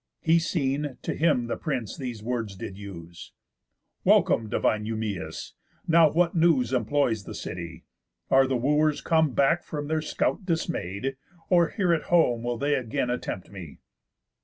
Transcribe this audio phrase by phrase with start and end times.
[0.23, 3.33] He seen, to him the prince these words did use:
[4.03, 5.51] "Welcome divine Eumæus!
[5.87, 7.83] Now what news Employs the city?
[8.31, 11.17] Are the Wooers come Back from their scout dismay'd?
[11.51, 13.77] Or here at home Will they again attempt me?"